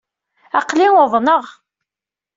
[0.59, 1.43] Aql-i uḍneɣ.